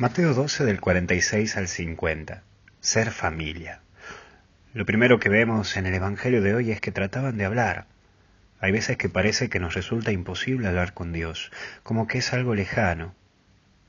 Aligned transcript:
Mateo 0.00 0.32
12 0.32 0.64
del 0.64 0.80
46 0.80 1.56
al 1.56 1.66
50. 1.66 2.44
Ser 2.80 3.10
familia. 3.10 3.80
Lo 4.72 4.86
primero 4.86 5.18
que 5.18 5.28
vemos 5.28 5.76
en 5.76 5.86
el 5.86 5.94
Evangelio 5.94 6.40
de 6.40 6.54
hoy 6.54 6.70
es 6.70 6.80
que 6.80 6.92
trataban 6.92 7.36
de 7.36 7.44
hablar. 7.44 7.86
Hay 8.60 8.70
veces 8.70 8.96
que 8.96 9.08
parece 9.08 9.48
que 9.48 9.58
nos 9.58 9.74
resulta 9.74 10.12
imposible 10.12 10.68
hablar 10.68 10.94
con 10.94 11.12
Dios, 11.12 11.50
como 11.82 12.06
que 12.06 12.18
es 12.18 12.32
algo 12.32 12.54
lejano. 12.54 13.12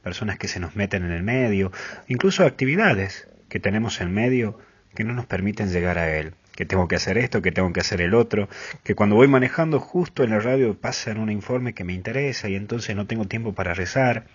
Personas 0.01 0.39
que 0.39 0.47
se 0.47 0.59
nos 0.59 0.75
meten 0.75 1.05
en 1.05 1.11
el 1.11 1.21
medio, 1.21 1.71
incluso 2.07 2.44
actividades 2.44 3.28
que 3.48 3.60
tenemos 3.60 4.02
en 4.02 4.12
medio 4.12 4.57
que 4.96 5.04
no 5.04 5.14
nos 5.14 5.28
permiten 5.28 5.71
llegar 5.71 6.00
a 6.00 6.18
Él. 6.18 6.34
Que 6.55 6.66
tengo 6.66 6.88
que 6.88 6.96
hacer 6.96 7.20
esto, 7.20 7.44
que 7.44 7.52
tengo 7.52 7.71
que 7.71 7.82
hacer 7.82 8.02
el 8.02 8.16
otro, 8.16 8.50
que 8.84 8.96
cuando 8.96 9.16
voy 9.16 9.28
manejando 9.28 9.80
justo 9.80 10.23
en 10.23 10.32
la 10.32 10.39
radio 10.39 10.76
pasan 10.76 11.20
un 11.20 11.30
informe 11.30 11.76
que 11.76 11.84
me 11.84 11.94
interesa 11.94 12.50
y 12.50 12.55
entonces 12.55 12.96
no 12.96 13.05
tengo 13.05 13.26
tiempo 13.26 13.54
para 13.54 13.76
rezar. 13.76 14.26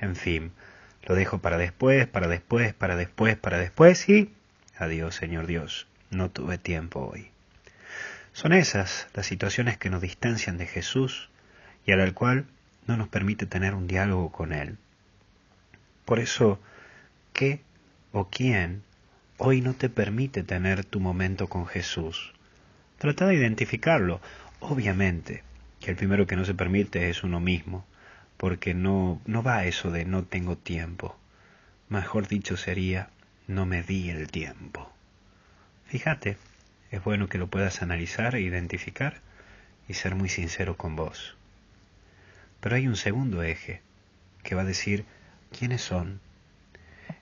En 0.00 0.16
fin, 0.16 0.52
lo 1.04 1.14
dejo 1.14 1.38
para 1.38 1.58
después, 1.58 2.06
para 2.06 2.28
después, 2.28 2.72
para 2.74 2.96
después, 2.96 3.36
para 3.36 3.58
después 3.58 4.08
y... 4.08 4.32
Adiós, 4.76 5.14
Señor 5.14 5.46
Dios, 5.46 5.86
no 6.10 6.30
tuve 6.30 6.58
tiempo 6.58 7.10
hoy. 7.12 7.30
Son 8.32 8.52
esas 8.52 9.06
las 9.14 9.26
situaciones 9.26 9.78
que 9.78 9.90
nos 9.90 10.02
distancian 10.02 10.58
de 10.58 10.66
Jesús 10.66 11.28
y 11.86 11.92
a 11.92 11.96
la 11.96 12.10
cual 12.12 12.46
no 12.86 12.96
nos 12.96 13.08
permite 13.08 13.46
tener 13.46 13.74
un 13.74 13.86
diálogo 13.86 14.32
con 14.32 14.52
Él. 14.52 14.76
Por 16.04 16.18
eso, 16.18 16.58
¿qué 17.32 17.60
o 18.12 18.28
quién 18.28 18.82
hoy 19.38 19.60
no 19.60 19.74
te 19.74 19.88
permite 19.88 20.42
tener 20.42 20.84
tu 20.84 21.00
momento 21.00 21.48
con 21.48 21.66
Jesús? 21.66 22.32
Trata 22.98 23.26
de 23.26 23.34
identificarlo. 23.34 24.20
Obviamente 24.60 25.42
que 25.80 25.90
el 25.90 25.96
primero 25.96 26.26
que 26.26 26.36
no 26.36 26.44
se 26.44 26.54
permite 26.54 27.10
es 27.10 27.22
uno 27.22 27.40
mismo, 27.40 27.86
porque 28.36 28.74
no, 28.74 29.20
no 29.26 29.42
va 29.42 29.64
eso 29.64 29.90
de 29.90 30.04
no 30.04 30.24
tengo 30.24 30.56
tiempo. 30.56 31.16
Mejor 31.88 32.28
dicho 32.28 32.56
sería, 32.56 33.08
no 33.46 33.66
me 33.66 33.82
di 33.82 34.10
el 34.10 34.30
tiempo. 34.30 34.90
Fíjate, 35.86 36.36
es 36.90 37.04
bueno 37.04 37.28
que 37.28 37.38
lo 37.38 37.48
puedas 37.48 37.82
analizar 37.82 38.34
e 38.34 38.40
identificar 38.40 39.20
y 39.88 39.94
ser 39.94 40.14
muy 40.14 40.28
sincero 40.28 40.76
con 40.76 40.96
vos. 40.96 41.36
Pero 42.60 42.76
hay 42.76 42.88
un 42.88 42.96
segundo 42.96 43.42
eje 43.42 43.82
que 44.42 44.54
va 44.54 44.62
a 44.62 44.66
decir 44.66 45.04
quiénes 45.56 45.82
son. 45.82 46.20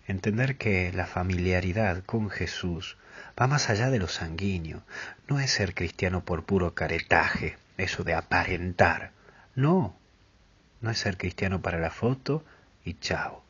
Entender 0.07 0.57
que 0.57 0.93
la 0.93 1.07
familiaridad 1.07 2.05
con 2.05 2.31
Jesús 2.31 2.97
va 3.41 3.47
más 3.47 3.71
allá 3.71 3.91
de 3.91 3.99
lo 3.99 4.09
sanguíneo. 4.09 4.83
No 5.29 5.41
es 5.41 5.51
ser 5.51 5.75
cristiano 5.75 6.25
por 6.25 6.45
puro 6.45 6.75
caretaje, 6.75 7.57
eso 7.79 8.05
de 8.05 8.15
aparentar. 8.15 9.13
No, 9.55 9.97
no 10.83 10.91
es 10.91 10.99
ser 10.99 11.17
cristiano 11.17 11.63
para 11.63 11.79
la 11.79 11.91
foto 11.91 12.45
y 12.85 12.95
chao. 12.95 13.43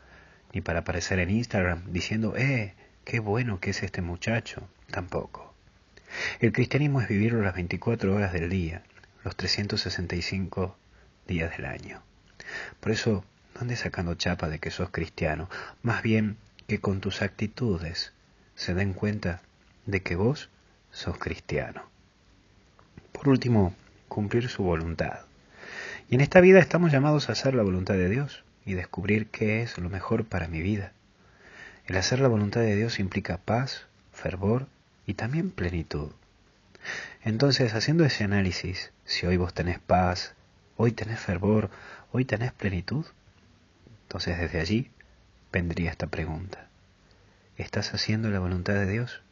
Ni 0.52 0.60
para 0.60 0.80
aparecer 0.80 1.18
en 1.18 1.30
Instagram 1.30 1.92
diciendo, 1.92 2.36
eh, 2.36 2.74
qué 3.04 3.18
bueno 3.18 3.58
que 3.58 3.70
es 3.70 3.82
este 3.82 4.02
muchacho. 4.02 4.68
Tampoco. 4.90 5.54
El 6.40 6.52
cristianismo 6.52 7.00
es 7.00 7.08
vivirlo 7.08 7.42
las 7.42 7.54
24 7.54 8.14
horas 8.14 8.32
del 8.32 8.50
día, 8.50 8.82
los 9.24 9.34
365 9.34 10.76
días 11.26 11.56
del 11.56 11.64
año. 11.64 12.02
Por 12.80 12.92
eso, 12.92 13.24
no 13.54 13.62
andes 13.62 13.80
sacando 13.80 14.14
chapa 14.14 14.48
de 14.48 14.58
que 14.58 14.70
sos 14.70 14.90
cristiano, 14.90 15.48
más 15.82 16.02
bien 16.02 16.36
que 16.66 16.80
con 16.80 17.00
tus 17.00 17.22
actitudes 17.22 18.12
se 18.54 18.74
den 18.74 18.92
cuenta 18.92 19.40
de 19.86 20.02
que 20.02 20.16
vos 20.16 20.50
sos 20.90 21.18
cristiano. 21.18 21.82
Por 23.12 23.28
último, 23.28 23.74
cumplir 24.08 24.48
su 24.48 24.62
voluntad. 24.62 25.20
Y 26.12 26.16
en 26.16 26.20
esta 26.20 26.42
vida 26.42 26.58
estamos 26.58 26.92
llamados 26.92 27.30
a 27.30 27.32
hacer 27.32 27.54
la 27.54 27.62
voluntad 27.62 27.94
de 27.94 28.10
Dios 28.10 28.44
y 28.66 28.74
descubrir 28.74 29.28
qué 29.28 29.62
es 29.62 29.78
lo 29.78 29.88
mejor 29.88 30.26
para 30.26 30.46
mi 30.46 30.60
vida. 30.60 30.92
El 31.86 31.96
hacer 31.96 32.20
la 32.20 32.28
voluntad 32.28 32.60
de 32.60 32.76
Dios 32.76 32.98
implica 32.98 33.38
paz, 33.38 33.86
fervor 34.12 34.66
y 35.06 35.14
también 35.14 35.50
plenitud. 35.50 36.10
Entonces, 37.24 37.72
haciendo 37.72 38.04
ese 38.04 38.24
análisis, 38.24 38.92
si 39.06 39.24
hoy 39.24 39.38
vos 39.38 39.54
tenés 39.54 39.78
paz, 39.78 40.34
hoy 40.76 40.92
tenés 40.92 41.18
fervor, 41.18 41.70
hoy 42.10 42.26
tenés 42.26 42.52
plenitud, 42.52 43.06
entonces 44.02 44.38
desde 44.38 44.60
allí 44.60 44.90
vendría 45.50 45.90
esta 45.90 46.08
pregunta. 46.08 46.68
¿Estás 47.56 47.94
haciendo 47.94 48.28
la 48.28 48.38
voluntad 48.38 48.74
de 48.74 48.86
Dios? 48.86 49.22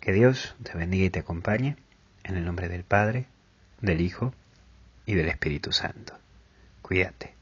Que 0.00 0.12
Dios 0.12 0.54
te 0.62 0.76
bendiga 0.76 1.06
y 1.06 1.10
te 1.10 1.20
acompañe 1.20 1.78
en 2.24 2.36
el 2.36 2.44
nombre 2.44 2.68
del 2.68 2.84
Padre, 2.84 3.24
del 3.80 4.02
Hijo 4.02 4.34
y 5.06 5.14
del 5.14 5.28
Espíritu 5.28 5.72
Santo. 5.72 6.14
Cuídate. 6.82 7.33